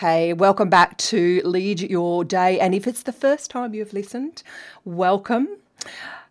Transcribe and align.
Hey, 0.00 0.34
welcome 0.34 0.68
back 0.68 0.98
to 0.98 1.40
Lead 1.42 1.80
Your 1.80 2.22
Day. 2.22 2.60
And 2.60 2.74
if 2.74 2.86
it's 2.86 3.04
the 3.04 3.14
first 3.14 3.50
time 3.50 3.72
you've 3.72 3.94
listened, 3.94 4.42
welcome. 4.84 5.48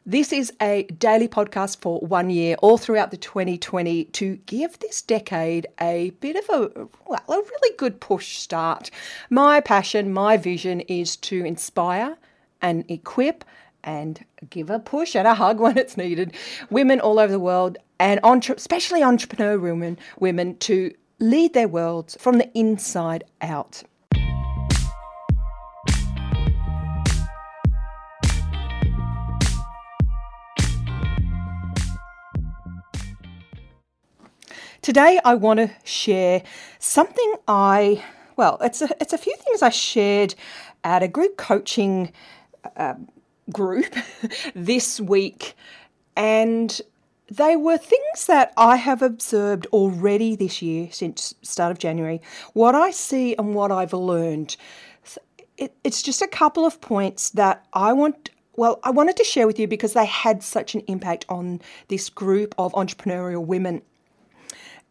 This 0.05 0.31
is 0.31 0.53
a 0.61 0.83
daily 0.83 1.27
podcast 1.27 1.81
for 1.81 1.99
one 2.01 2.29
year, 2.29 2.57
all 2.61 2.77
throughout 2.77 3.09
the 3.09 3.17
2020, 3.17 4.03
to 4.03 4.35
give 4.45 4.77
this 4.77 5.01
decade 5.01 5.65
a 5.81 6.11
bit 6.19 6.35
of 6.35 6.47
a, 6.47 6.87
well, 7.07 7.23
a 7.27 7.33
really 7.37 7.75
good 7.77 7.99
push 7.99 8.37
start. 8.37 8.91
My 9.31 9.61
passion, 9.61 10.13
my 10.13 10.37
vision 10.37 10.81
is 10.81 11.15
to 11.15 11.43
inspire 11.43 12.17
and 12.61 12.85
equip 12.87 13.43
and 13.83 14.23
give 14.47 14.69
a 14.69 14.77
push 14.77 15.15
and 15.15 15.27
a 15.27 15.33
hug 15.33 15.59
when 15.59 15.75
it's 15.75 15.97
needed 15.97 16.33
women 16.69 16.99
all 16.99 17.17
over 17.17 17.31
the 17.31 17.39
world 17.39 17.79
and 17.97 18.19
entre- 18.23 18.57
especially 18.57 19.01
entrepreneur 19.01 19.57
women, 19.57 19.97
women 20.19 20.55
to 20.57 20.93
lead 21.19 21.53
their 21.53 21.67
worlds 21.67 22.17
from 22.19 22.37
the 22.37 22.49
inside 22.57 23.23
out. 23.41 23.83
Today, 34.81 35.19
I 35.25 35.33
want 35.33 35.57
to 35.57 35.71
share 35.83 36.43
something 36.77 37.35
I, 37.47 38.03
well, 38.35 38.59
it's 38.61 38.83
a, 38.83 38.89
it's 39.01 39.13
a 39.13 39.17
few 39.17 39.35
things 39.37 39.63
I 39.63 39.69
shared 39.69 40.35
at 40.83 41.01
a 41.01 41.07
group 41.07 41.37
coaching 41.37 42.13
uh, 42.77 42.93
group 43.51 43.95
this 44.55 44.99
week. 44.99 45.55
And 46.15 46.79
they 47.29 47.55
were 47.55 47.77
things 47.77 48.27
that 48.27 48.53
I 48.55 48.75
have 48.75 49.01
observed 49.01 49.65
already 49.67 50.35
this 50.35 50.61
year 50.61 50.89
since 50.91 51.33
start 51.41 51.71
of 51.71 51.79
January. 51.79 52.21
What 52.53 52.75
I 52.75 52.91
see 52.91 53.35
and 53.35 53.55
what 53.55 53.71
I've 53.71 53.93
learned. 53.93 54.55
It, 55.57 55.73
it's 55.83 56.01
just 56.01 56.21
a 56.21 56.27
couple 56.27 56.65
of 56.65 56.81
points 56.81 57.29
that 57.31 57.65
I 57.73 57.93
want. 57.93 58.29
Well, 58.57 58.79
I 58.83 58.91
wanted 58.91 59.17
to 59.17 59.23
share 59.23 59.47
with 59.47 59.59
you 59.59 59.67
because 59.67 59.93
they 59.93 60.05
had 60.05 60.43
such 60.43 60.75
an 60.75 60.81
impact 60.87 61.25
on 61.29 61.61
this 61.87 62.09
group 62.09 62.53
of 62.57 62.73
entrepreneurial 62.73 63.45
women. 63.45 63.81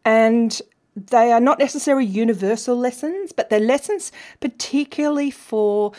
And 0.03 0.59
they 0.95 1.31
are 1.31 1.39
not 1.39 1.59
necessarily 1.59 2.05
universal 2.05 2.75
lessons, 2.75 3.31
but 3.31 3.49
they're 3.49 3.59
lessons 3.59 4.11
particularly 4.39 5.31
for 5.31 5.93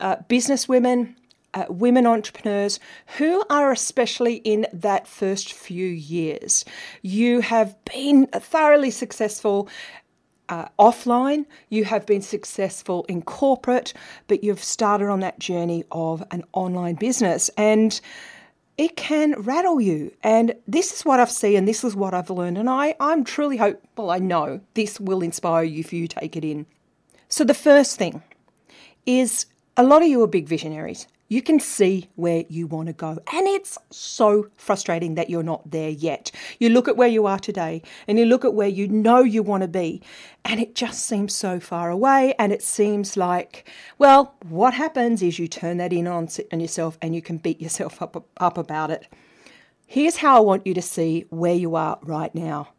uh, 0.00 0.16
business 0.28 0.68
women, 0.68 1.16
uh, 1.54 1.64
women 1.68 2.06
entrepreneurs 2.06 2.78
who 3.18 3.42
are 3.50 3.72
especially 3.72 4.36
in 4.36 4.66
that 4.72 5.06
first 5.06 5.52
few 5.52 5.86
years. 5.86 6.64
You 7.02 7.40
have 7.40 7.76
been 7.84 8.26
thoroughly 8.26 8.90
successful 8.90 9.68
uh, 10.48 10.68
offline, 10.78 11.46
you 11.68 11.84
have 11.84 12.06
been 12.06 12.22
successful 12.22 13.04
in 13.08 13.22
corporate, 13.22 13.94
but 14.26 14.42
you've 14.42 14.62
started 14.62 15.08
on 15.08 15.20
that 15.20 15.38
journey 15.38 15.84
of 15.92 16.24
an 16.32 16.42
online 16.52 16.96
business. 16.96 17.50
And 17.56 18.00
it 18.76 18.96
can 18.96 19.34
rattle 19.42 19.80
you. 19.80 20.10
And 20.22 20.54
this 20.66 20.92
is 20.92 21.04
what 21.04 21.20
I've 21.20 21.30
seen 21.30 21.56
and 21.58 21.68
this 21.68 21.84
is 21.84 21.94
what 21.94 22.14
I've 22.14 22.30
learned. 22.30 22.58
And 22.58 22.68
I, 22.68 22.94
I'm 22.98 23.24
truly 23.24 23.58
hope, 23.58 23.80
well, 23.96 24.10
I 24.10 24.18
know 24.18 24.60
this 24.74 24.98
will 24.98 25.22
inspire 25.22 25.64
you 25.64 25.80
if 25.80 25.92
you 25.92 26.08
take 26.08 26.34
it 26.34 26.44
in. 26.44 26.66
So 27.28 27.44
the 27.44 27.54
first 27.54 27.96
thing 27.96 28.22
is 29.06 29.46
a 29.76 29.84
lot 29.84 30.02
of 30.02 30.08
you 30.08 30.22
are 30.22 30.26
big 30.26 30.48
visionaries 30.48 31.06
you 31.30 31.40
can 31.40 31.60
see 31.60 32.10
where 32.16 32.44
you 32.48 32.66
want 32.66 32.88
to 32.88 32.92
go. 32.92 33.10
And 33.32 33.46
it's 33.46 33.78
so 33.90 34.48
frustrating 34.56 35.14
that 35.14 35.30
you're 35.30 35.44
not 35.44 35.70
there 35.70 35.88
yet. 35.88 36.32
You 36.58 36.70
look 36.70 36.88
at 36.88 36.96
where 36.96 37.08
you 37.08 37.24
are 37.24 37.38
today 37.38 37.82
and 38.08 38.18
you 38.18 38.26
look 38.26 38.44
at 38.44 38.52
where 38.52 38.68
you 38.68 38.88
know 38.88 39.20
you 39.20 39.44
want 39.44 39.62
to 39.62 39.68
be, 39.68 40.02
and 40.44 40.58
it 40.58 40.74
just 40.74 41.06
seems 41.06 41.34
so 41.34 41.60
far 41.60 41.88
away. 41.88 42.34
And 42.36 42.52
it 42.52 42.62
seems 42.62 43.16
like, 43.16 43.70
well, 43.96 44.34
what 44.48 44.74
happens 44.74 45.22
is 45.22 45.38
you 45.38 45.46
turn 45.46 45.76
that 45.76 45.92
in 45.92 46.08
on, 46.08 46.28
on 46.52 46.58
yourself 46.58 46.98
and 47.00 47.14
you 47.14 47.22
can 47.22 47.38
beat 47.38 47.60
yourself 47.60 48.02
up, 48.02 48.26
up 48.38 48.58
about 48.58 48.90
it. 48.90 49.06
Here's 49.86 50.16
how 50.16 50.36
I 50.36 50.40
want 50.40 50.66
you 50.66 50.74
to 50.74 50.82
see 50.82 51.26
where 51.30 51.54
you 51.54 51.76
are 51.76 52.00
right 52.02 52.34
now. 52.34 52.70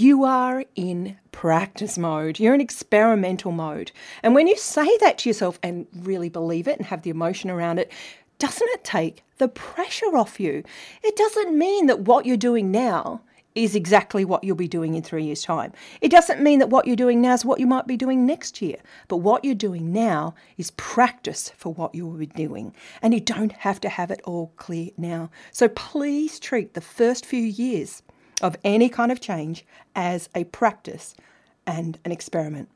You 0.00 0.22
are 0.22 0.64
in 0.76 1.16
practice 1.32 1.98
mode. 1.98 2.38
You're 2.38 2.54
in 2.54 2.60
experimental 2.60 3.50
mode. 3.50 3.90
And 4.22 4.32
when 4.32 4.46
you 4.46 4.56
say 4.56 4.96
that 4.98 5.18
to 5.18 5.28
yourself 5.28 5.58
and 5.60 5.88
really 5.92 6.28
believe 6.28 6.68
it 6.68 6.78
and 6.78 6.86
have 6.86 7.02
the 7.02 7.10
emotion 7.10 7.50
around 7.50 7.80
it, 7.80 7.90
doesn't 8.38 8.68
it 8.74 8.84
take 8.84 9.24
the 9.38 9.48
pressure 9.48 10.16
off 10.16 10.38
you? 10.38 10.62
It 11.02 11.16
doesn't 11.16 11.58
mean 11.58 11.86
that 11.86 12.02
what 12.02 12.26
you're 12.26 12.36
doing 12.36 12.70
now 12.70 13.22
is 13.56 13.74
exactly 13.74 14.24
what 14.24 14.44
you'll 14.44 14.54
be 14.54 14.68
doing 14.68 14.94
in 14.94 15.02
three 15.02 15.24
years' 15.24 15.42
time. 15.42 15.72
It 16.00 16.12
doesn't 16.12 16.40
mean 16.40 16.60
that 16.60 16.70
what 16.70 16.86
you're 16.86 16.94
doing 16.94 17.20
now 17.20 17.34
is 17.34 17.44
what 17.44 17.58
you 17.58 17.66
might 17.66 17.88
be 17.88 17.96
doing 17.96 18.24
next 18.24 18.62
year. 18.62 18.76
But 19.08 19.16
what 19.16 19.44
you're 19.44 19.56
doing 19.56 19.92
now 19.92 20.36
is 20.56 20.70
practice 20.76 21.50
for 21.56 21.74
what 21.74 21.92
you 21.92 22.06
will 22.06 22.18
be 22.18 22.26
doing. 22.26 22.72
And 23.02 23.12
you 23.12 23.18
don't 23.18 23.50
have 23.50 23.80
to 23.80 23.88
have 23.88 24.12
it 24.12 24.20
all 24.22 24.52
clear 24.58 24.90
now. 24.96 25.30
So 25.50 25.66
please 25.68 26.38
treat 26.38 26.74
the 26.74 26.80
first 26.80 27.26
few 27.26 27.42
years 27.42 28.04
of 28.40 28.56
any 28.64 28.88
kind 28.88 29.12
of 29.12 29.20
change 29.20 29.64
as 29.94 30.28
a 30.34 30.44
practice 30.44 31.14
and 31.66 31.98
an 32.04 32.12
experiment. 32.12 32.68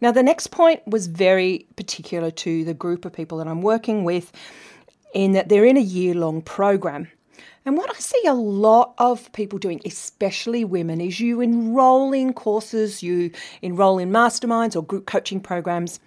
Now, 0.00 0.12
the 0.12 0.22
next 0.22 0.48
point 0.48 0.86
was 0.86 1.06
very 1.06 1.66
particular 1.76 2.30
to 2.30 2.64
the 2.64 2.74
group 2.74 3.04
of 3.04 3.12
people 3.12 3.38
that 3.38 3.48
I'm 3.48 3.62
working 3.62 4.04
with, 4.04 4.32
in 5.14 5.32
that 5.32 5.48
they're 5.48 5.64
in 5.64 5.76
a 5.76 5.80
year 5.80 6.14
long 6.14 6.42
program. 6.42 7.08
And 7.64 7.76
what 7.76 7.90
I 7.90 7.98
see 7.98 8.22
a 8.26 8.34
lot 8.34 8.94
of 8.98 9.32
people 9.32 9.58
doing, 9.58 9.80
especially 9.84 10.64
women, 10.64 11.00
is 11.00 11.20
you 11.20 11.40
enroll 11.40 12.12
in 12.12 12.32
courses, 12.32 13.02
you 13.02 13.30
enroll 13.60 13.98
in 13.98 14.10
masterminds 14.10 14.76
or 14.76 14.82
group 14.82 15.06
coaching 15.06 15.40
programs, 15.40 16.00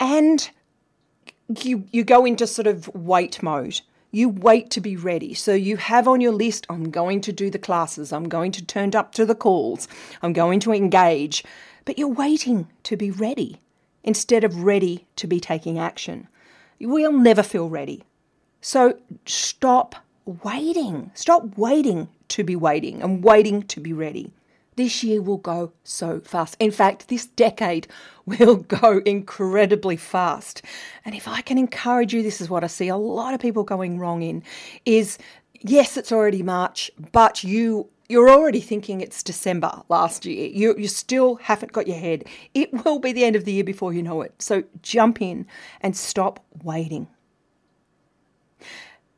and 0.00 0.50
you, 1.62 1.84
you 1.92 2.04
go 2.04 2.24
into 2.24 2.46
sort 2.46 2.66
of 2.66 2.88
wait 2.94 3.42
mode 3.42 3.80
you 4.10 4.28
wait 4.28 4.70
to 4.70 4.80
be 4.80 4.96
ready. 4.96 5.34
So 5.34 5.52
you 5.54 5.76
have 5.76 6.08
on 6.08 6.20
your 6.20 6.32
list, 6.32 6.66
I'm 6.68 6.90
going 6.90 7.20
to 7.22 7.32
do 7.32 7.50
the 7.50 7.58
classes, 7.58 8.12
I'm 8.12 8.28
going 8.28 8.52
to 8.52 8.64
turn 8.64 8.94
up 8.94 9.12
to 9.14 9.26
the 9.26 9.34
calls, 9.34 9.88
I'm 10.22 10.32
going 10.32 10.60
to 10.60 10.72
engage, 10.72 11.44
but 11.84 11.98
you're 11.98 12.08
waiting 12.08 12.68
to 12.84 12.96
be 12.96 13.10
ready 13.10 13.60
instead 14.04 14.44
of 14.44 14.62
ready 14.62 15.06
to 15.16 15.26
be 15.26 15.40
taking 15.40 15.78
action. 15.78 16.28
We'll 16.80 17.12
never 17.12 17.42
feel 17.42 17.68
ready. 17.68 18.04
So 18.60 18.98
stop 19.26 19.96
waiting. 20.24 21.10
Stop 21.14 21.56
waiting 21.56 22.08
to 22.28 22.44
be 22.44 22.56
waiting 22.56 23.02
and 23.02 23.24
waiting 23.24 23.62
to 23.64 23.80
be 23.80 23.92
ready. 23.92 24.32
This 24.78 25.02
year 25.02 25.20
will 25.20 25.38
go 25.38 25.72
so 25.82 26.20
fast. 26.20 26.56
In 26.60 26.70
fact, 26.70 27.08
this 27.08 27.26
decade 27.26 27.88
will 28.26 28.54
go 28.54 29.02
incredibly 29.04 29.96
fast. 29.96 30.62
And 31.04 31.16
if 31.16 31.26
I 31.26 31.40
can 31.40 31.58
encourage 31.58 32.14
you, 32.14 32.22
this 32.22 32.40
is 32.40 32.48
what 32.48 32.62
I 32.62 32.68
see 32.68 32.86
a 32.86 32.96
lot 32.96 33.34
of 33.34 33.40
people 33.40 33.64
going 33.64 33.98
wrong 33.98 34.22
in 34.22 34.44
is 34.86 35.18
yes, 35.60 35.96
it's 35.96 36.12
already 36.12 36.44
March, 36.44 36.92
but 37.10 37.42
you 37.42 37.88
you're 38.08 38.30
already 38.30 38.60
thinking 38.60 39.00
it's 39.00 39.24
December 39.24 39.82
last 39.88 40.24
year. 40.24 40.48
You, 40.48 40.76
you 40.78 40.86
still 40.86 41.34
haven't 41.34 41.72
got 41.72 41.88
your 41.88 41.98
head. 41.98 42.24
It 42.54 42.84
will 42.84 43.00
be 43.00 43.10
the 43.10 43.24
end 43.24 43.34
of 43.34 43.44
the 43.44 43.52
year 43.52 43.64
before 43.64 43.92
you 43.92 44.04
know 44.04 44.22
it. 44.22 44.40
So 44.40 44.62
jump 44.80 45.20
in 45.20 45.44
and 45.80 45.96
stop 45.96 46.42
waiting. 46.62 47.08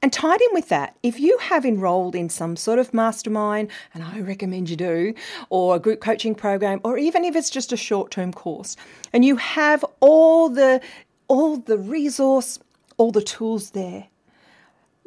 And 0.03 0.13
tied 0.13 0.41
in 0.41 0.49
with 0.53 0.69
that, 0.71 0.97
if 1.03 1.21
you 1.21 1.37
have 1.39 1.67
enrolled 1.67 2.15
in 2.15 2.31
some 2.31 2.57
sort 2.57 2.79
of 2.79 2.95
mastermind, 2.95 3.69
and 3.93 4.03
I 4.03 4.21
recommend 4.21 4.71
you 4.71 4.77
do, 4.77 5.15
or 5.51 5.77
a 5.77 5.79
group 5.79 6.01
coaching 6.01 6.35
program, 6.35 6.81
or 6.85 6.97
even 6.97 7.25
if 7.25 7.37
it's 7.37 7.51
just 7.51 7.73
a 7.73 7.77
short-term 7.77 8.33
course, 8.33 8.77
and 9.13 9.25
you 9.25 9.37
have 9.37 9.85
all 10.01 10.49
the 10.49 10.81
all 11.29 11.59
the 11.59 11.79
resource, 11.79 12.59
all 12.97 13.13
the 13.13 13.23
tools 13.23 13.71
there, 13.71 14.09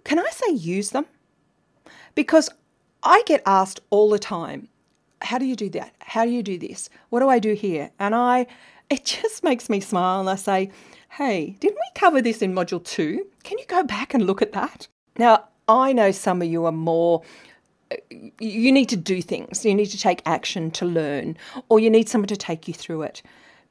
can 0.05 0.19
I 0.19 0.29
say 0.29 0.53
use 0.53 0.91
them? 0.91 1.05
Because 2.15 2.49
I 3.01 3.23
get 3.25 3.41
asked 3.45 3.81
all 3.89 4.09
the 4.09 4.19
time, 4.19 4.69
how 5.21 5.37
do 5.37 5.45
you 5.45 5.55
do 5.55 5.69
that? 5.71 5.93
How 5.99 6.23
do 6.23 6.31
you 6.31 6.43
do 6.43 6.57
this? 6.57 6.89
What 7.09 7.19
do 7.19 7.29
I 7.29 7.39
do 7.39 7.53
here? 7.53 7.91
And 7.99 8.13
I 8.13 8.47
it 8.89 9.05
just 9.05 9.43
makes 9.49 9.69
me 9.69 9.79
smile 9.79 10.19
and 10.19 10.29
I 10.29 10.35
say, 10.35 10.71
hey, 11.17 11.55
didn't 11.59 11.75
we 11.75 11.91
cover 11.99 12.21
this 12.21 12.41
in 12.41 12.53
module 12.53 12.83
two? 12.83 13.27
Can 13.43 13.59
you 13.59 13.65
go 13.67 13.83
back 13.83 14.15
and 14.15 14.25
look 14.25 14.41
at 14.41 14.53
that? 14.53 14.87
Now, 15.17 15.43
I 15.67 15.93
know 15.93 16.11
some 16.11 16.41
of 16.41 16.47
you 16.47 16.65
are 16.65 16.71
more 16.71 17.21
uh, 17.91 17.97
you 18.09 18.71
need 18.71 18.89
to 18.89 18.97
do 18.97 19.21
things. 19.21 19.63
You 19.63 19.75
need 19.75 19.91
to 19.91 19.99
take 19.99 20.23
action 20.25 20.71
to 20.71 20.85
learn, 20.85 21.37
or 21.69 21.79
you 21.79 21.89
need 21.89 22.09
someone 22.09 22.29
to 22.29 22.37
take 22.37 22.67
you 22.67 22.73
through 22.73 23.03
it. 23.03 23.21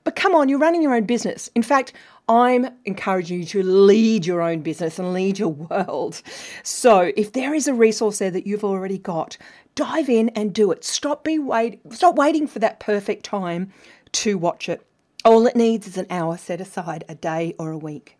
But 0.04 0.14
come 0.14 0.34
on, 0.34 0.48
you're 0.48 0.58
running 0.58 0.82
your 0.82 0.94
own 0.94 1.04
business. 1.04 1.50
In 1.54 1.62
fact, 1.62 1.92
I'm 2.28 2.68
encouraging 2.84 3.40
you 3.40 3.44
to 3.46 3.62
lead 3.62 4.24
your 4.24 4.40
own 4.40 4.60
business 4.60 4.98
and 4.98 5.12
lead 5.12 5.38
your 5.38 5.48
world. 5.70 6.22
So, 6.62 7.12
if 7.16 7.32
there 7.32 7.54
is 7.54 7.66
a 7.66 7.74
resource 7.74 8.18
there 8.18 8.30
that 8.30 8.46
you've 8.46 8.64
already 8.64 8.98
got, 8.98 9.36
dive 9.74 10.08
in 10.08 10.28
and 10.30 10.54
do 10.54 10.70
it. 10.70 10.84
Stop 10.84 11.24
be 11.24 11.40
wait 11.40 11.80
stop 11.90 12.14
waiting 12.14 12.46
for 12.46 12.60
that 12.60 12.78
perfect 12.78 13.24
time 13.24 13.72
to 14.12 14.38
watch 14.38 14.68
it. 14.68 14.86
All 15.24 15.46
it 15.46 15.54
needs 15.54 15.86
is 15.86 15.96
an 15.96 16.06
hour 16.10 16.36
set 16.36 16.60
aside 16.60 17.04
a 17.08 17.14
day 17.14 17.54
or 17.56 17.70
a 17.70 17.78
week. 17.78 18.16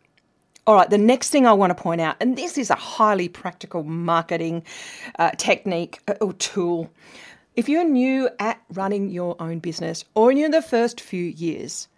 All 0.69 0.77
right, 0.77 0.89
the 0.89 0.99
next 0.99 1.31
thing 1.31 1.47
I 1.47 1.53
want 1.53 1.77
to 1.77 1.83
point 1.83 2.01
out, 2.01 2.15
and 2.21 2.37
this 2.37 2.57
is 2.57 2.71
a 2.71 2.77
highly 2.77 3.29
practical 3.29 3.83
marketing 3.83 4.63
uh, 5.19 5.33
technique 5.33 5.99
uh, 6.07 6.15
or 6.21 6.33
tool. 6.35 6.93
If 7.57 7.69
you're 7.69 7.83
new 7.83 8.31
at 8.39 8.63
running 8.73 9.11
your 9.11 9.35
own 9.41 9.59
business 9.59 10.05
or 10.15 10.31
in 10.31 10.53
the 10.53 10.63
first 10.63 11.01
few 11.01 11.25
years, 11.25 11.89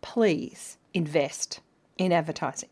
please 0.00 0.78
invest 0.94 1.60
in 1.98 2.10
advertising. 2.10 2.70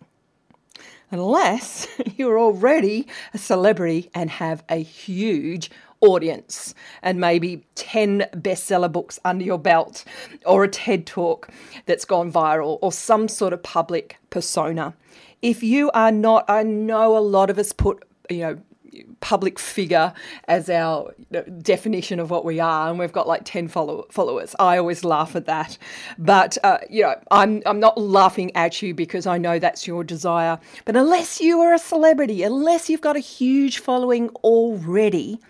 Unless 1.10 1.88
you're 2.16 2.38
already 2.38 3.06
a 3.34 3.38
celebrity 3.38 4.10
and 4.14 4.30
have 4.30 4.64
a 4.70 4.76
huge 4.76 5.70
audience 6.02 6.74
and 7.00 7.18
maybe 7.18 7.64
10 7.76 8.26
bestseller 8.34 8.92
books 8.92 9.18
under 9.24 9.44
your 9.44 9.58
belt 9.58 10.04
or 10.44 10.64
a 10.64 10.68
TED 10.68 11.06
talk 11.06 11.48
that's 11.86 12.04
gone 12.04 12.30
viral 12.30 12.78
or 12.82 12.92
some 12.92 13.28
sort 13.28 13.52
of 13.52 13.62
public 13.62 14.18
persona. 14.28 14.94
If 15.40 15.62
you 15.62 15.90
are 15.92 16.12
not, 16.12 16.44
I 16.48 16.62
know 16.62 17.16
a 17.16 17.20
lot 17.20 17.48
of 17.48 17.58
us 17.58 17.72
put, 17.72 18.04
you 18.28 18.38
know, 18.38 18.58
public 19.20 19.58
figure 19.58 20.12
as 20.48 20.68
our 20.68 21.14
definition 21.62 22.20
of 22.20 22.30
what 22.30 22.44
we 22.44 22.60
are, 22.60 22.90
and 22.90 22.98
we've 22.98 23.12
got 23.12 23.26
like 23.26 23.42
10 23.44 23.68
follow- 23.68 24.06
followers. 24.10 24.54
I 24.58 24.76
always 24.76 25.04
laugh 25.04 25.34
at 25.34 25.46
that. 25.46 25.78
But, 26.18 26.58
uh, 26.62 26.78
you 26.90 27.02
know, 27.02 27.14
I'm, 27.30 27.62
I'm 27.64 27.80
not 27.80 27.98
laughing 27.98 28.54
at 28.54 28.82
you 28.82 28.94
because 28.94 29.26
I 29.26 29.38
know 29.38 29.58
that's 29.58 29.86
your 29.86 30.04
desire. 30.04 30.58
But 30.84 30.96
unless 30.96 31.40
you 31.40 31.60
are 31.60 31.72
a 31.72 31.78
celebrity, 31.78 32.42
unless 32.42 32.90
you've 32.90 33.00
got 33.00 33.16
a 33.16 33.20
huge 33.20 33.78
following 33.78 34.28
already, 34.44 35.40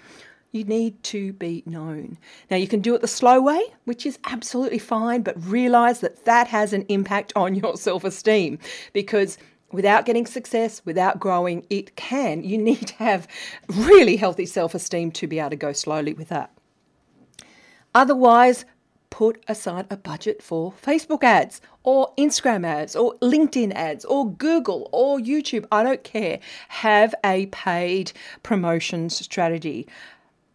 you 0.53 0.65
need 0.65 1.03
to 1.03 1.33
be 1.33 1.63
known. 1.67 2.19
Now, 2.51 2.59
you 2.59 2.69
can 2.69 2.81
do 2.81 2.95
it 2.95 3.01
the 3.01 3.09
slow 3.09 3.41
way, 3.41 3.61
which 3.85 4.05
is 4.05 4.19
absolutely 4.25 4.79
fine, 4.79 5.23
but 5.23 5.43
realize 5.45 6.01
that 6.01 6.25
that 6.27 6.47
has 6.49 6.73
an 6.73 6.85
impact 6.89 7.33
on 7.37 7.55
your 7.55 7.77
self 7.77 8.05
esteem 8.05 8.59
because 8.93 9.39
without 9.73 10.05
getting 10.05 10.27
success, 10.27 10.83
without 10.85 11.19
growing, 11.19 11.67
it 11.71 11.97
can. 11.97 12.45
You 12.45 12.59
need 12.59 12.87
to 12.89 12.95
have 12.97 13.27
really 13.69 14.17
healthy 14.17 14.47
self 14.47 14.75
esteem 14.75 15.11
to 15.13 15.27
be 15.27 15.41
able 15.41 15.51
to 15.51 15.57
go 15.57 15.73
slowly 15.73 16.13
with 16.13 16.29
that. 16.29 16.53
Otherwise, 17.95 18.65
put 19.11 19.43
aside 19.47 19.87
a 19.91 19.97
budget 19.97 20.43
for 20.43 20.73
Facebook 20.83 21.23
ads 21.23 21.61
or 21.83 22.13
Instagram 22.17 22.67
ads 22.67 22.97
or 22.97 23.15
LinkedIn 23.19 23.71
ads 23.75 24.07
or 24.07 24.31
Google 24.31 24.89
or 24.91 25.19
YouTube. 25.19 25.67
I 25.71 25.83
don't 25.83 26.03
care. 26.03 26.41
Have 26.69 27.15
a 27.23 27.47
paid 27.47 28.13
promotion 28.43 29.11
strategy. 29.11 29.87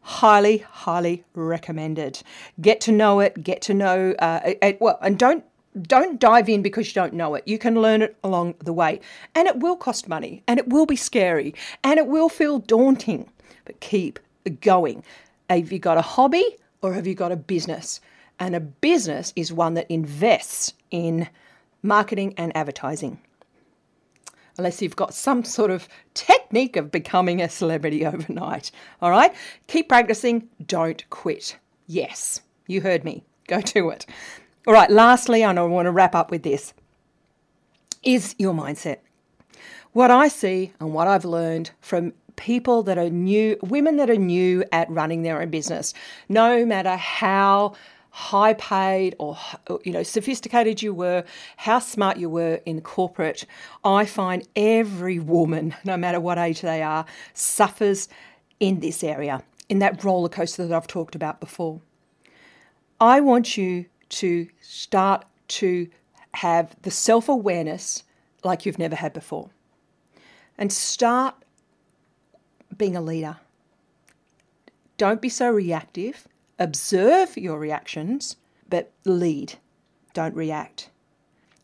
Highly, 0.07 0.59
highly 0.59 1.25
recommended. 1.33 2.23
Get 2.61 2.79
to 2.81 2.93
know 2.93 3.19
it. 3.19 3.43
Get 3.43 3.61
to 3.63 3.73
know 3.73 4.15
uh, 4.19 4.53
it, 4.61 4.79
well, 4.79 4.97
and 5.01 5.19
don't 5.19 5.43
don't 5.81 6.17
dive 6.17 6.47
in 6.47 6.61
because 6.61 6.87
you 6.87 6.93
don't 6.93 7.13
know 7.13 7.35
it. 7.35 7.43
You 7.45 7.59
can 7.59 7.81
learn 7.81 8.01
it 8.01 8.15
along 8.23 8.55
the 8.63 8.71
way. 8.71 9.01
And 9.35 9.49
it 9.49 9.57
will 9.57 9.75
cost 9.75 10.07
money 10.07 10.43
and 10.47 10.59
it 10.59 10.69
will 10.69 10.85
be 10.85 10.95
scary 10.95 11.53
and 11.83 11.99
it 11.99 12.07
will 12.07 12.29
feel 12.29 12.59
daunting. 12.59 13.29
But 13.65 13.81
keep 13.81 14.17
going. 14.61 15.03
Have 15.49 15.73
you 15.73 15.77
got 15.77 15.97
a 15.97 16.01
hobby 16.01 16.55
or 16.81 16.93
have 16.93 17.05
you 17.05 17.13
got 17.13 17.33
a 17.33 17.35
business? 17.35 17.99
And 18.39 18.55
a 18.55 18.61
business 18.61 19.33
is 19.35 19.51
one 19.51 19.73
that 19.73 19.91
invests 19.91 20.73
in 20.89 21.27
marketing 21.83 22.33
and 22.37 22.55
advertising. 22.55 23.19
Unless 24.57 24.81
you've 24.81 24.95
got 24.95 25.13
some 25.13 25.43
sort 25.43 25.71
of 25.71 25.87
technique 26.13 26.75
of 26.75 26.91
becoming 26.91 27.41
a 27.41 27.49
celebrity 27.49 28.05
overnight. 28.05 28.71
All 29.01 29.11
right? 29.11 29.33
Keep 29.67 29.89
practicing. 29.89 30.49
Don't 30.65 31.07
quit. 31.09 31.57
Yes, 31.87 32.41
you 32.67 32.81
heard 32.81 33.03
me. 33.03 33.23
Go 33.47 33.61
to 33.61 33.89
it. 33.89 34.05
All 34.65 34.73
right, 34.73 34.89
lastly, 34.89 35.43
and 35.43 35.57
I 35.57 35.63
want 35.63 35.85
to 35.85 35.91
wrap 35.91 36.13
up 36.13 36.29
with 36.31 36.43
this 36.43 36.73
is 38.03 38.35
your 38.37 38.53
mindset. 38.53 38.97
What 39.93 40.11
I 40.11 40.27
see 40.27 40.73
and 40.79 40.93
what 40.93 41.07
I've 41.07 41.25
learned 41.25 41.71
from 41.81 42.13
people 42.35 42.83
that 42.83 42.97
are 42.97 43.09
new, 43.09 43.57
women 43.61 43.97
that 43.97 44.09
are 44.09 44.15
new 44.15 44.63
at 44.71 44.89
running 44.89 45.23
their 45.23 45.41
own 45.41 45.49
business, 45.49 45.93
no 46.29 46.65
matter 46.65 46.95
how 46.95 47.73
high 48.17 48.53
paid 48.53 49.15
or 49.19 49.37
you 49.83 49.91
know 49.91 50.01
sophisticated 50.01 50.81
you 50.81 50.93
were 50.93 51.23
how 51.57 51.77
smart 51.77 52.17
you 52.17 52.29
were 52.29 52.59
in 52.65 52.81
corporate 52.81 53.45
i 53.83 54.05
find 54.05 54.47
every 54.55 55.19
woman 55.19 55.75
no 55.85 55.95
matter 55.95 56.19
what 56.19 56.37
age 56.39 56.61
they 56.61 56.81
are 56.81 57.05
suffers 57.33 58.09
in 58.59 58.79
this 58.79 59.03
area 59.03 59.43
in 59.69 59.77
that 59.77 60.03
roller 60.03 60.29
coaster 60.29 60.65
that 60.65 60.75
i've 60.75 60.87
talked 60.87 61.13
about 61.13 61.39
before 61.39 61.79
i 62.99 63.21
want 63.21 63.55
you 63.55 63.85
to 64.09 64.47
start 64.61 65.23
to 65.47 65.87
have 66.33 66.75
the 66.81 66.91
self 66.91 67.29
awareness 67.29 68.03
like 68.43 68.65
you've 68.65 68.79
never 68.79 68.95
had 68.95 69.13
before. 69.13 69.49
And 70.57 70.71
start 70.71 71.35
being 72.75 72.95
a 72.95 73.01
leader. 73.01 73.37
Don't 74.97 75.21
be 75.21 75.29
so 75.29 75.49
reactive. 75.49 76.27
Observe 76.59 77.37
your 77.37 77.59
reactions, 77.59 78.35
but 78.69 78.91
lead. 79.05 79.55
Don't 80.13 80.35
react. 80.35 80.89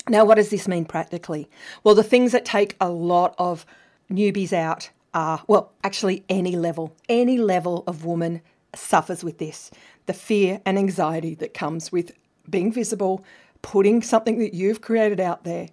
Now, 0.08 0.26
what 0.26 0.36
does 0.36 0.50
this 0.50 0.68
mean 0.68 0.86
practically? 0.86 1.50
Well, 1.84 1.96
the 1.96 2.04
things 2.04 2.32
that 2.34 2.46
take 2.46 2.76
a 2.80 2.90
lot 2.90 3.36
of 3.38 3.66
newbies 4.12 4.54
out 4.54 4.90
are, 5.14 5.44
well, 5.48 5.72
actually, 5.84 6.24
any 6.30 6.56
level, 6.56 6.96
any 7.08 7.38
level 7.38 7.84
of 7.88 8.06
woman 8.06 8.42
suffers 8.76 9.24
with 9.24 9.38
this 9.38 9.72
the 10.06 10.14
fear 10.14 10.60
and 10.66 10.78
anxiety 10.78 11.34
that 11.36 11.54
comes 11.54 11.90
with 11.90 12.12
being 12.50 12.74
visible, 12.74 13.24
putting 13.62 14.02
something 14.02 14.38
that 14.40 14.54
you've 14.54 14.82
created 14.82 15.20
out 15.20 15.46
there, 15.46 15.70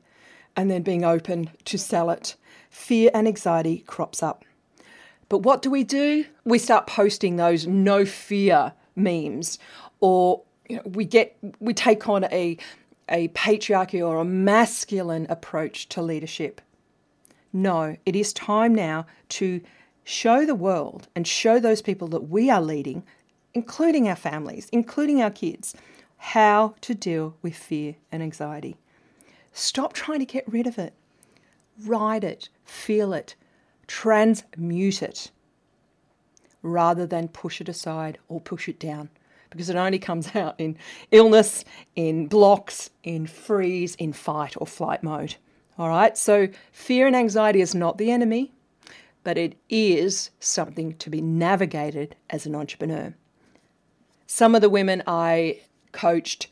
and 0.55 0.71
then 0.71 0.83
being 0.83 1.05
open 1.05 1.51
to 1.65 1.77
sell 1.77 2.11
it. 2.11 2.37
Fear 2.71 3.11
and 3.13 3.27
anxiety 3.27 3.79
crops 3.89 4.23
up. 4.23 4.45
But 5.29 5.39
what 5.39 5.63
do 5.63 5.71
we 5.71 5.83
do? 5.83 6.27
We 6.45 6.59
start 6.59 6.87
posting 6.87 7.37
those 7.37 7.67
no 7.67 8.05
fear 8.05 8.73
memes, 8.97 9.59
or 10.01 10.43
you 10.69 10.77
know, 10.77 10.83
we 10.85 11.05
get 11.05 11.37
we 11.59 11.75
take 11.75 12.09
on 12.09 12.25
a 12.25 12.57
a 13.09 13.29
patriarchy 13.29 14.07
or 14.07 14.19
a 14.19 14.25
masculine 14.25 15.27
approach 15.29 15.89
to 15.91 16.03
leadership. 16.03 16.61
No, 17.53 17.97
it 18.07 18.15
is 18.15 18.33
time 18.33 18.75
now 18.75 19.07
to 19.31 19.61
show 20.05 20.47
the 20.47 20.55
world 20.55 21.09
and 21.17 21.27
show 21.27 21.59
those 21.59 21.83
people 21.83 22.09
that 22.09 22.29
we 22.29 22.49
are 22.49 22.63
leading, 22.63 23.03
including 23.53 24.09
our 24.09 24.17
families, 24.17 24.69
including 24.71 25.21
our 25.21 25.31
kids, 25.31 25.75
how 26.17 26.75
to 26.83 26.95
deal 26.95 27.35
with 27.43 27.57
fear 27.57 27.97
and 28.13 28.23
anxiety. 28.23 28.77
Stop 29.53 29.93
trying 29.93 30.21
to 30.21 30.25
get 30.25 30.45
rid 30.47 30.67
of 30.67 30.79
it. 30.79 30.95
Ride 31.85 32.25
it, 32.25 32.49
feel 32.65 33.13
it, 33.13 33.35
transmute 33.87 35.03
it, 35.03 35.31
rather 36.63 37.07
than 37.07 37.29
push 37.29 37.61
it 37.61 37.69
aside 37.69 38.19
or 38.29 38.41
push 38.41 38.69
it 38.69 38.79
down. 38.79 39.11
Because 39.51 39.69
it 39.69 39.77
only 39.77 39.99
comes 39.99 40.35
out 40.37 40.55
in 40.59 40.77
illness, 41.11 41.65
in 41.97 42.27
blocks, 42.27 42.91
in 43.03 43.27
freeze, 43.27 43.95
in 43.97 44.13
fight 44.13 44.55
or 44.57 44.67
flight 44.67 45.03
mode. 45.03 45.37
All 45.79 45.89
right, 45.89 46.17
so 46.17 46.49
fear 46.73 47.07
and 47.07 47.17
anxiety 47.17 47.61
is 47.61 47.75
not 47.75 47.97
the 47.97 48.11
enemy, 48.11 48.53
but 49.25 49.39
it 49.39 49.57
is 49.69 50.31
something 50.39 50.95
to 50.97 51.09
be 51.09 51.23
navigated 51.23 52.17
as 52.29 52.45
an 52.45 52.55
entrepreneur. 52.55 53.15
Some 54.27 54.55
of 54.55 54.61
the 54.61 54.69
women 54.69 55.03
I 55.07 55.61
coached, 55.93 56.49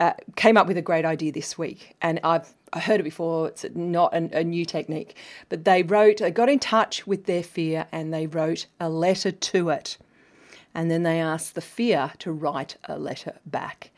uh, 0.00 0.14
came 0.34 0.56
up 0.56 0.66
with 0.66 0.78
a 0.78 0.82
great 0.82 1.04
idea 1.04 1.30
this 1.30 1.58
week, 1.58 1.94
and 2.00 2.18
I've 2.24 2.54
I 2.72 2.80
heard 2.80 3.00
it 3.00 3.04
before. 3.04 3.48
It's 3.48 3.66
not 3.74 4.14
a, 4.14 4.38
a 4.38 4.44
new 4.44 4.64
technique, 4.64 5.16
but 5.48 5.64
they 5.64 5.82
wrote, 5.82 6.18
they 6.18 6.30
got 6.30 6.48
in 6.48 6.58
touch 6.58 7.06
with 7.06 7.26
their 7.26 7.42
fear, 7.42 7.86
and 7.92 8.12
they 8.12 8.26
wrote 8.26 8.66
a 8.80 8.88
letter 8.88 9.30
to 9.30 9.68
it, 9.70 9.98
and 10.74 10.90
then 10.90 11.02
they 11.02 11.20
asked 11.20 11.54
the 11.54 11.60
fear 11.60 12.12
to 12.20 12.32
write 12.32 12.76
a 12.84 12.98
letter 12.98 13.34
back. 13.44 13.90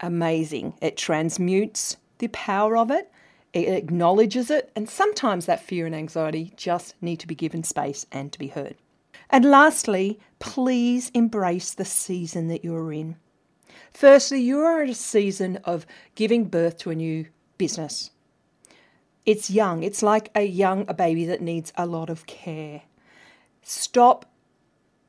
Amazing! 0.00 0.74
It 0.80 0.96
transmutes 0.96 1.98
the 2.18 2.28
power 2.28 2.76
of 2.76 2.90
it. 2.90 3.12
It 3.52 3.68
acknowledges 3.68 4.50
it, 4.50 4.70
and 4.74 4.88
sometimes 4.88 5.46
that 5.46 5.62
fear 5.62 5.84
and 5.84 5.94
anxiety 5.94 6.52
just 6.56 6.94
need 7.02 7.18
to 7.18 7.26
be 7.26 7.34
given 7.34 7.62
space 7.62 8.06
and 8.10 8.32
to 8.32 8.38
be 8.38 8.48
heard. 8.48 8.76
And 9.28 9.44
lastly, 9.44 10.18
please 10.38 11.10
embrace 11.12 11.74
the 11.74 11.84
season 11.84 12.48
that 12.48 12.64
you're 12.64 12.92
in. 12.92 13.16
Firstly, 13.92 14.40
you 14.40 14.60
are 14.60 14.82
at 14.82 14.90
a 14.90 14.94
season 14.94 15.58
of 15.64 15.86
giving 16.14 16.44
birth 16.44 16.78
to 16.78 16.90
a 16.90 16.94
new 16.94 17.26
business. 17.58 18.10
It's 19.26 19.50
young. 19.50 19.82
It's 19.82 20.02
like 20.02 20.30
a 20.34 20.42
young 20.42 20.84
a 20.88 20.94
baby 20.94 21.24
that 21.26 21.42
needs 21.42 21.72
a 21.76 21.86
lot 21.86 22.08
of 22.08 22.26
care. 22.26 22.82
Stop 23.62 24.26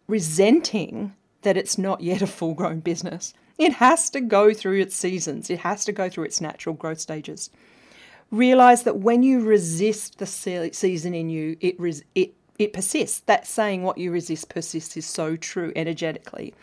resenting 0.07 1.15
that 1.43 1.57
it's 1.57 1.77
not 1.77 2.01
yet 2.01 2.21
a 2.21 2.27
full 2.27 2.53
grown 2.53 2.81
business. 2.81 3.33
It 3.57 3.73
has 3.73 4.09
to 4.11 4.21
go 4.21 4.53
through 4.53 4.79
its 4.81 4.95
seasons, 4.95 5.49
it 5.49 5.59
has 5.59 5.85
to 5.85 5.91
go 5.91 6.09
through 6.09 6.25
its 6.25 6.41
natural 6.41 6.75
growth 6.75 6.99
stages. 6.99 7.49
Realize 8.31 8.83
that 8.83 8.97
when 8.97 9.23
you 9.23 9.41
resist 9.41 10.17
the 10.17 10.25
season 10.25 11.13
in 11.13 11.29
you, 11.29 11.57
it, 11.59 11.79
res- 11.79 12.03
it, 12.15 12.33
it 12.57 12.71
persists. 12.71 13.19
That 13.21 13.45
saying, 13.45 13.83
what 13.83 13.97
you 13.97 14.11
resist 14.11 14.49
persists, 14.49 14.95
is 14.95 15.05
so 15.05 15.35
true 15.35 15.73
energetically 15.75 16.53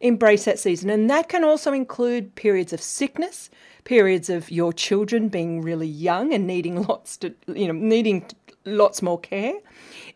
embrace 0.00 0.44
that 0.44 0.58
season. 0.58 0.90
And 0.90 1.08
that 1.10 1.28
can 1.28 1.44
also 1.44 1.72
include 1.72 2.34
periods 2.34 2.72
of 2.72 2.80
sickness, 2.80 3.50
periods 3.84 4.28
of 4.30 4.50
your 4.50 4.72
children 4.72 5.28
being 5.28 5.62
really 5.62 5.86
young 5.86 6.32
and 6.32 6.46
needing 6.46 6.82
lots 6.82 7.16
to, 7.18 7.34
you 7.46 7.66
know, 7.66 7.72
needing 7.72 8.26
lots 8.64 9.02
more 9.02 9.18
care. 9.18 9.54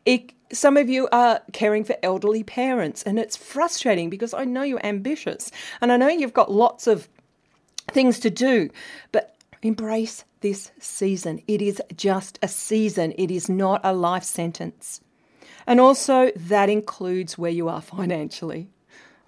It, 0.04 0.32
some 0.52 0.76
of 0.76 0.88
you 0.88 1.08
are 1.12 1.40
caring 1.52 1.84
for 1.84 1.96
elderly 2.02 2.42
parents, 2.42 3.02
and 3.04 3.18
it's 3.18 3.36
frustrating 3.36 4.10
because 4.10 4.34
I 4.34 4.44
know 4.44 4.62
you're 4.62 4.84
ambitious 4.84 5.50
and 5.80 5.92
I 5.92 5.96
know 5.96 6.08
you've 6.08 6.34
got 6.34 6.50
lots 6.50 6.86
of 6.86 7.08
things 7.92 8.18
to 8.20 8.30
do, 8.30 8.70
but 9.12 9.36
Embrace 9.62 10.24
this 10.40 10.72
season. 10.78 11.42
It 11.46 11.60
is 11.60 11.82
just 11.94 12.38
a 12.42 12.48
season, 12.48 13.12
it 13.18 13.30
is 13.30 13.48
not 13.48 13.82
a 13.84 13.92
life 13.92 14.24
sentence. 14.24 15.02
And 15.66 15.78
also, 15.78 16.30
that 16.34 16.70
includes 16.70 17.36
where 17.36 17.50
you 17.50 17.68
are 17.68 17.82
financially. 17.82 18.68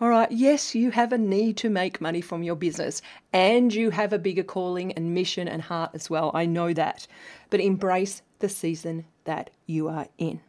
All 0.02 0.08
right, 0.08 0.32
yes, 0.32 0.74
you 0.74 0.90
have 0.90 1.12
a 1.12 1.16
need 1.16 1.56
to 1.58 1.70
make 1.70 2.00
money 2.00 2.20
from 2.20 2.42
your 2.42 2.56
business 2.56 3.02
and 3.32 3.72
you 3.72 3.90
have 3.90 4.12
a 4.12 4.18
bigger 4.18 4.42
calling 4.42 4.90
and 4.94 5.14
mission 5.14 5.46
and 5.46 5.62
heart 5.62 5.92
as 5.94 6.10
well. 6.10 6.32
I 6.34 6.44
know 6.44 6.72
that. 6.72 7.06
But 7.50 7.60
embrace 7.60 8.20
the 8.40 8.48
season 8.48 9.04
that 9.26 9.50
you 9.64 9.86
are 9.86 10.08
in. 10.18 10.40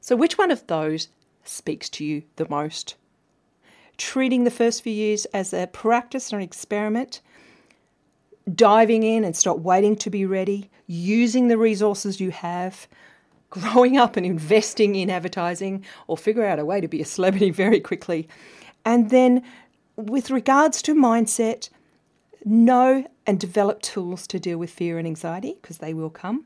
So, 0.00 0.14
which 0.14 0.38
one 0.38 0.52
of 0.52 0.68
those 0.68 1.08
speaks 1.42 1.88
to 1.88 2.04
you 2.04 2.22
the 2.36 2.48
most? 2.48 2.94
Treating 3.98 4.44
the 4.44 4.52
first 4.52 4.84
few 4.84 4.92
years 4.92 5.24
as 5.34 5.52
a 5.52 5.66
practice 5.66 6.32
or 6.32 6.36
an 6.36 6.42
experiment, 6.42 7.20
diving 8.54 9.02
in 9.02 9.24
and 9.24 9.34
stop 9.34 9.58
waiting 9.58 9.96
to 9.96 10.10
be 10.10 10.24
ready, 10.24 10.70
using 10.86 11.48
the 11.48 11.58
resources 11.58 12.20
you 12.20 12.30
have, 12.30 12.86
growing 13.50 13.96
up 13.96 14.16
and 14.16 14.24
investing 14.24 14.94
in 14.94 15.10
advertising, 15.10 15.84
or 16.06 16.16
figure 16.16 16.44
out 16.44 16.60
a 16.60 16.64
way 16.64 16.80
to 16.80 16.86
be 16.86 17.02
a 17.02 17.04
celebrity 17.04 17.50
very 17.64 17.80
quickly. 17.80 18.28
And 18.84 19.10
then, 19.10 19.42
with 19.96 20.30
regards 20.30 20.82
to 20.82 20.94
mindset, 20.94 21.68
know 22.44 23.06
and 23.26 23.38
develop 23.38 23.82
tools 23.82 24.26
to 24.28 24.40
deal 24.40 24.58
with 24.58 24.70
fear 24.70 24.98
and 24.98 25.06
anxiety 25.06 25.56
because 25.60 25.78
they 25.78 25.94
will 25.94 26.10
come. 26.10 26.44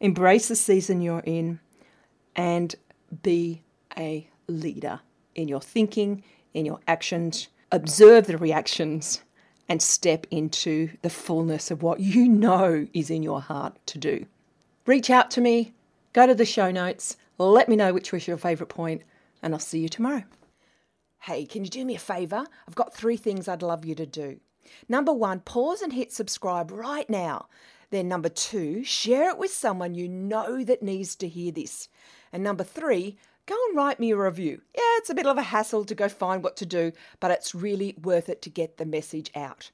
Embrace 0.00 0.48
the 0.48 0.56
season 0.56 1.00
you're 1.00 1.22
in 1.24 1.60
and 2.34 2.74
be 3.22 3.62
a 3.96 4.28
leader 4.48 5.00
in 5.34 5.48
your 5.48 5.60
thinking, 5.60 6.22
in 6.52 6.66
your 6.66 6.80
actions. 6.86 7.48
Observe 7.72 8.26
the 8.26 8.38
reactions 8.38 9.22
and 9.68 9.82
step 9.82 10.26
into 10.30 10.90
the 11.02 11.10
fullness 11.10 11.70
of 11.70 11.82
what 11.82 12.00
you 12.00 12.28
know 12.28 12.86
is 12.92 13.10
in 13.10 13.22
your 13.22 13.40
heart 13.40 13.76
to 13.86 13.98
do. 13.98 14.26
Reach 14.86 15.10
out 15.10 15.30
to 15.32 15.40
me, 15.40 15.72
go 16.12 16.26
to 16.26 16.34
the 16.34 16.44
show 16.44 16.70
notes, 16.70 17.16
let 17.38 17.68
me 17.68 17.76
know 17.76 17.92
which 17.92 18.12
was 18.12 18.26
your 18.26 18.36
favourite 18.36 18.68
point, 18.68 19.02
and 19.42 19.52
I'll 19.52 19.60
see 19.60 19.80
you 19.80 19.88
tomorrow. 19.88 20.22
Hey, 21.20 21.44
can 21.44 21.64
you 21.64 21.70
do 21.70 21.84
me 21.84 21.96
a 21.96 21.98
favour? 21.98 22.44
I've 22.68 22.74
got 22.74 22.94
three 22.94 23.16
things 23.16 23.48
I'd 23.48 23.62
love 23.62 23.84
you 23.84 23.94
to 23.96 24.06
do. 24.06 24.40
Number 24.88 25.12
one, 25.12 25.40
pause 25.40 25.82
and 25.82 25.92
hit 25.92 26.12
subscribe 26.12 26.70
right 26.70 27.08
now. 27.08 27.46
Then, 27.90 28.08
number 28.08 28.28
two, 28.28 28.82
share 28.84 29.30
it 29.30 29.38
with 29.38 29.52
someone 29.52 29.94
you 29.94 30.08
know 30.08 30.64
that 30.64 30.82
needs 30.82 31.14
to 31.16 31.28
hear 31.28 31.52
this. 31.52 31.88
And 32.32 32.42
number 32.42 32.64
three, 32.64 33.16
go 33.46 33.56
and 33.68 33.76
write 33.76 34.00
me 34.00 34.10
a 34.10 34.16
review. 34.16 34.62
Yeah, 34.74 34.82
it's 34.98 35.10
a 35.10 35.14
bit 35.14 35.26
of 35.26 35.38
a 35.38 35.42
hassle 35.42 35.84
to 35.84 35.94
go 35.94 36.08
find 36.08 36.42
what 36.42 36.56
to 36.56 36.66
do, 36.66 36.92
but 37.20 37.30
it's 37.30 37.54
really 37.54 37.94
worth 38.02 38.28
it 38.28 38.42
to 38.42 38.50
get 38.50 38.76
the 38.76 38.86
message 38.86 39.30
out. 39.36 39.70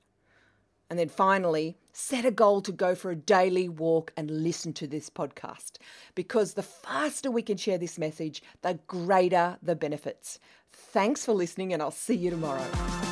And 0.91 0.99
then 0.99 1.09
finally, 1.09 1.79
set 1.93 2.25
a 2.25 2.31
goal 2.31 2.61
to 2.63 2.73
go 2.73 2.95
for 2.95 3.11
a 3.11 3.17
daily 3.17 3.69
walk 3.69 4.13
and 4.17 4.31
listen 4.31 4.73
to 4.75 4.87
this 4.87 5.11
podcast 5.11 5.73
because 6.15 6.55
the 6.55 6.63
faster 6.63 7.31
we 7.31 7.43
can 7.43 7.57
share 7.57 7.79
this 7.79 7.99
message, 7.99 8.43
the 8.63 8.79
greater 8.87 9.59
the 9.63 9.77
benefits. 9.77 10.39
Thanks 10.73 11.25
for 11.25 11.33
listening, 11.33 11.73
and 11.73 11.83
I'll 11.83 11.91
see 11.91 12.17
you 12.17 12.31
tomorrow. 12.31 13.12